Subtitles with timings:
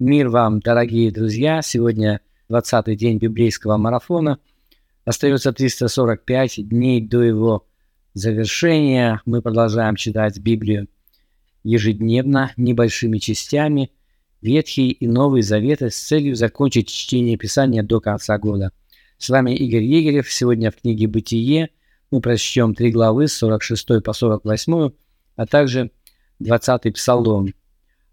[0.00, 1.62] Мир вам, дорогие друзья!
[1.62, 4.40] Сегодня 20-й день библейского марафона.
[5.04, 7.66] Остается 345 дней до его
[8.12, 9.22] завершения.
[9.24, 10.88] Мы продолжаем читать Библию
[11.62, 13.92] ежедневно, небольшими частями,
[14.40, 18.72] Ветхий и Новый Заветы с целью закончить чтение Писания до конца года.
[19.18, 20.30] С вами Игорь Егерев.
[20.30, 21.70] Сегодня в книге «Бытие»
[22.10, 24.90] мы прочтем три главы с 46 по 48,
[25.36, 25.92] а также
[26.40, 27.54] 20 Псалом.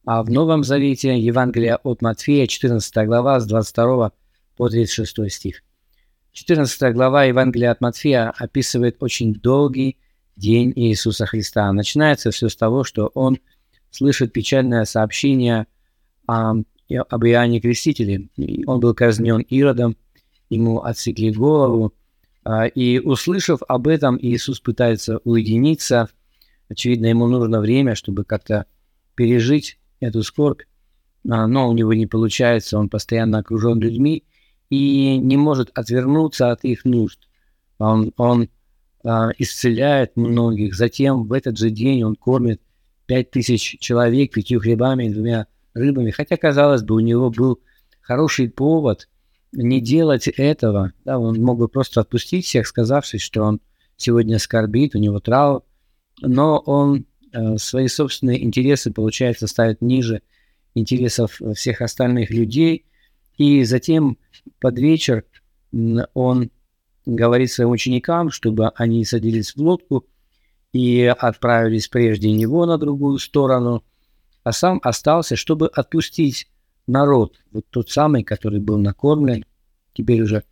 [0.04, 4.12] А в Новом Завете Евангелие от Матфея, 14 глава, с 22
[4.58, 5.64] по 36 стих.
[6.32, 9.98] 14 глава Евангелия от Матфея описывает очень долгий
[10.36, 11.72] день Иисуса Христа.
[11.72, 13.38] Начинается все с того, что он
[13.92, 15.68] слышит печальное сообщение
[16.26, 18.30] о, об Иоанне Крестителе.
[18.66, 19.96] Он был казнен Иродом,
[20.50, 21.94] ему отсекли голову,
[22.44, 26.10] а, и услышав об этом, Иисус пытается уединиться.
[26.70, 28.66] Очевидно, ему нужно время, чтобы как-то
[29.14, 30.64] пережить эту скорбь,
[31.30, 34.26] а, но у него не получается, он постоянно окружен людьми
[34.70, 37.20] и не может отвернуться от их нужд.
[37.78, 38.50] Он, он
[39.04, 42.62] а, исцеляет многих, затем в этот же день он кормит
[43.06, 47.60] пять тысяч человек пятью хлебами и двумя рыбами, хотя, казалось бы, у него был
[48.02, 49.08] хороший повод
[49.52, 53.62] не делать этого, да, он мог бы просто отпустить всех, сказавшись, что он
[53.98, 55.64] сегодня скорбит, у него траур,
[56.22, 57.06] но он
[57.58, 60.22] свои собственные интересы, получается, ставит ниже
[60.76, 62.86] интересов всех остальных людей.
[63.38, 64.18] И затем
[64.60, 65.26] под вечер
[66.14, 66.52] он
[67.06, 70.06] говорит своим ученикам, чтобы они садились в лодку
[70.74, 73.84] и отправились прежде него на другую сторону,
[74.44, 76.48] а сам остался, чтобы отпустить
[76.88, 79.46] народ, вот тот самый, который был накормлен,
[79.94, 80.44] теперь уже.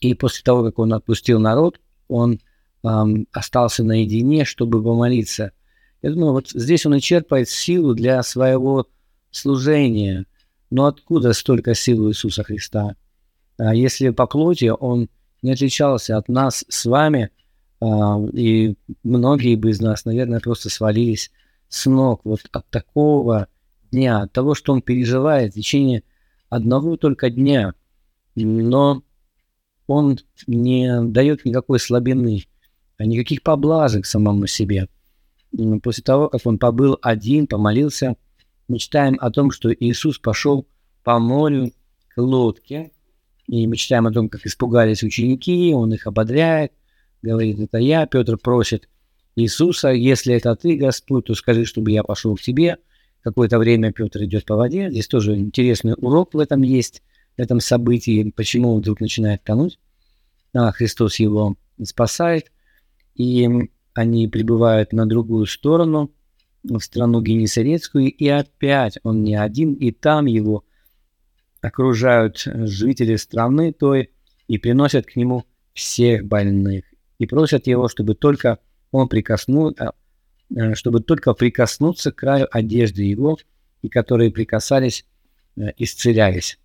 [0.00, 2.40] И после того, как он отпустил народ, он
[3.32, 5.52] остался наедине, чтобы помолиться.
[6.02, 8.86] Я думаю, вот здесь он и черпает силу для своего
[9.30, 10.26] служения.
[10.70, 12.96] Но откуда столько сил Иисуса Христа?
[13.58, 15.08] А если по плоти он
[15.42, 17.30] не отличался от нас с вами,
[17.80, 21.30] а, и многие бы из нас, наверное, просто свалились
[21.68, 23.48] с ног вот от такого
[23.90, 26.02] дня, от того, что он переживает в течение
[26.48, 27.74] одного только дня.
[28.34, 29.02] Но
[29.86, 32.44] он не дает никакой слабины
[33.04, 34.88] никаких поблажек самому себе.
[35.82, 38.16] После того, как он побыл один, помолился,
[38.68, 40.66] мы читаем о том, что Иисус пошел
[41.04, 41.72] по морю
[42.08, 42.90] к лодке,
[43.46, 46.72] и мы читаем о том, как испугались ученики, он их ободряет,
[47.22, 48.88] говорит, это я, Петр просит
[49.36, 52.78] Иисуса, если это ты, Господь, то скажи, чтобы я пошел к тебе.
[53.22, 57.02] Какое-то время Петр идет по воде, здесь тоже интересный урок в этом есть,
[57.36, 59.78] в этом событии, почему он вдруг начинает тонуть.
[60.54, 62.50] А Христос его спасает
[63.16, 66.12] и они прибывают на другую сторону,
[66.62, 70.64] в страну Генесарецкую, и опять он не один, и там его
[71.60, 74.10] окружают жители страны той
[74.48, 76.84] и приносят к нему всех больных
[77.18, 78.58] и просят его, чтобы только
[78.90, 79.92] он прикоснул, а,
[80.54, 83.38] э, чтобы только прикоснуться к краю одежды его,
[83.82, 85.06] и которые прикасались,
[85.56, 86.58] э, исцелялись.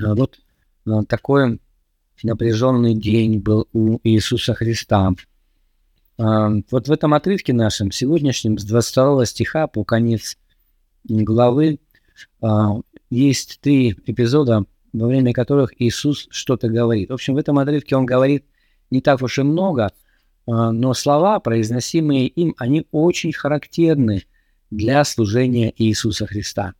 [0.00, 0.38] Вот
[0.86, 1.58] э, такое
[2.22, 5.12] напряженный день был у Иисуса Христа.
[6.18, 10.38] А, вот в этом отрывке нашем, сегодняшнем, с 22 стиха по конец
[11.04, 11.78] главы,
[12.40, 12.76] а,
[13.10, 17.10] есть три эпизода, во время которых Иисус что-то говорит.
[17.10, 18.46] В общем, в этом отрывке он говорит
[18.90, 19.92] не так уж и много,
[20.46, 24.24] а, но слова, произносимые им, они очень характерны
[24.70, 26.74] для служения Иисуса Христа.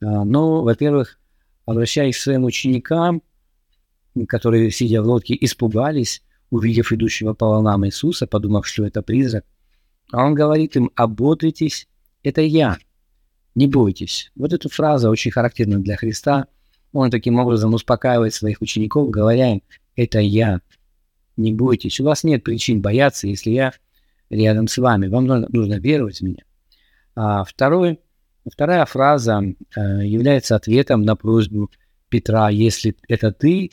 [0.00, 1.18] Но, во-первых,
[1.66, 3.22] обращаясь к своим ученикам,
[4.28, 9.44] которые, сидя в лодке, испугались, увидев идущего по волнам Иисуса, подумав, что это призрак.
[10.12, 11.88] А он говорит им, ободритесь,
[12.22, 12.78] это я,
[13.54, 14.30] не бойтесь.
[14.34, 16.46] Вот эта фраза очень характерна для Христа.
[16.92, 19.62] Он таким образом успокаивает своих учеников, говоря им,
[19.94, 20.60] это я,
[21.36, 22.00] не бойтесь.
[22.00, 23.72] У вас нет причин бояться, если я
[24.28, 25.08] рядом с вами.
[25.08, 26.44] Вам нужно, веровать в меня.
[27.14, 28.00] А второй,
[28.50, 29.42] вторая фраза
[29.76, 31.70] э, является ответом на просьбу
[32.08, 33.70] Петра, если это ты,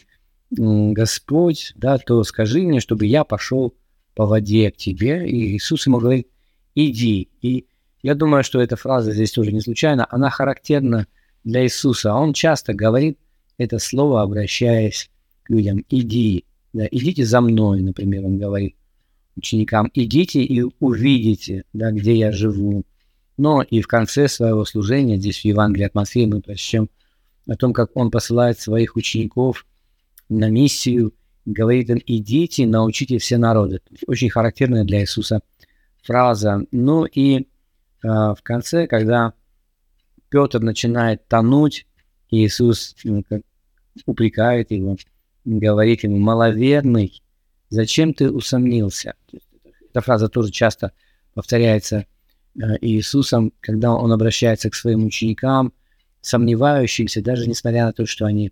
[0.49, 3.75] Господь, да, то скажи мне, чтобы я пошел
[4.15, 5.29] по воде к тебе.
[5.29, 6.27] И Иисус ему говорит,
[6.73, 7.29] иди.
[7.41, 7.65] И
[8.01, 11.07] я думаю, что эта фраза здесь тоже не случайно, она характерна
[11.43, 12.13] для Иисуса.
[12.13, 13.19] Он часто говорит
[13.57, 15.09] это слово, обращаясь
[15.43, 18.75] к людям, иди, да, идите за мной, например, он говорит
[19.35, 22.85] ученикам, идите и увидите, да, где я живу.
[23.37, 26.89] Но и в конце своего служения, здесь в Евангелии от Матфея мы прочтем
[27.47, 29.65] о том, как он посылает своих учеников–
[30.29, 31.13] на миссию,
[31.45, 33.81] говорит им, идите, научите все народы.
[34.07, 35.41] Очень характерная для Иисуса
[36.03, 36.63] фраза.
[36.71, 37.45] Ну и э,
[38.03, 39.33] в конце, когда
[40.29, 41.87] Петр начинает тонуть,
[42.29, 43.41] Иисус ну, как,
[44.05, 44.97] упрекает его,
[45.45, 47.21] говорит ему, маловерный,
[47.69, 49.15] зачем ты усомнился?
[49.89, 50.91] Эта фраза тоже часто
[51.33, 52.05] повторяется
[52.55, 55.73] э, Иисусом, когда он обращается к своим ученикам,
[56.21, 58.51] сомневающимся, даже несмотря на то, что они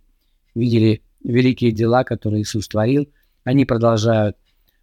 [0.54, 3.10] видели великие дела, которые Иисус творил,
[3.44, 4.38] они продолжают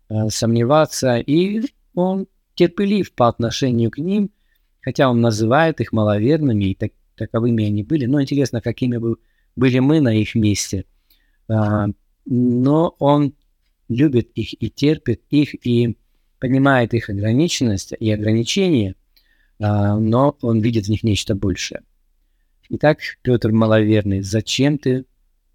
[0.09, 1.63] э, сомневаться, и
[1.95, 4.31] он терпелив по отношению к ним,
[4.81, 9.17] хотя он называет их маловерными, и так, таковыми они были, но интересно, какими бы
[9.57, 10.85] были мы на их месте.
[11.49, 11.89] А,
[12.25, 13.35] но он
[13.89, 15.97] любит их и терпит их, и
[16.39, 18.97] понимает их ограниченность и ограничения,
[19.61, 21.83] а, но он видит в них нечто большее.
[22.69, 25.05] Итак, Петр маловерный, зачем ты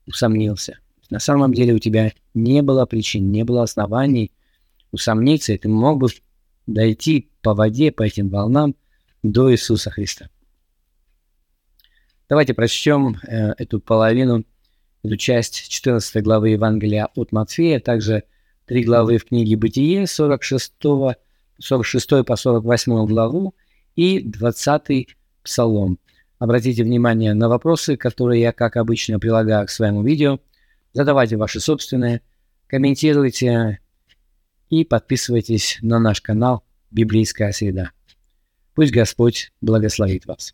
[0.07, 0.80] усомнился?
[1.09, 4.31] На самом деле у тебя не было причин, не было оснований
[4.92, 6.07] усомниться, и ты мог бы
[6.65, 8.75] дойти по воде, по этим волнам
[9.24, 10.30] до Иисуса Христа.
[12.30, 14.44] Давайте прочтем э, эту половину,
[15.04, 18.24] эту часть 14 главы Евангелия от Матфея, также
[18.65, 20.74] три главы в книге Бытие, 46,
[21.57, 23.56] 46 по 48 главу
[23.95, 25.07] и 20
[25.42, 26.00] Псалом.
[26.39, 30.39] Обратите внимание на вопросы, которые я, как обычно, прилагаю к своему видео.
[30.93, 32.21] Задавайте ваши собственные,
[32.67, 33.79] комментируйте
[34.69, 37.91] и подписывайтесь на наш канал «Библейская среда».
[38.75, 40.53] Пусть Господь благословит вас.